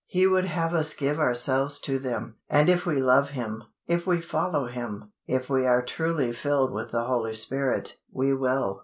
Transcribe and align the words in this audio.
He 0.07 0.25
would 0.25 0.45
have 0.45 0.73
us 0.73 0.95
give 0.95 1.19
ourselves 1.19 1.79
to 1.81 1.99
them; 1.99 2.37
and 2.49 2.69
if 2.71 2.87
we 2.87 2.95
love 2.99 3.29
Him, 3.29 3.65
if 3.85 4.07
we 4.07 4.19
follow 4.19 4.65
Him, 4.65 5.11
if 5.27 5.47
we 5.47 5.67
are 5.67 5.85
truly 5.85 6.31
filled 6.31 6.73
with 6.73 6.91
the 6.91 7.03
Holy 7.03 7.35
Spirit, 7.35 7.97
we 8.11 8.33
will. 8.33 8.79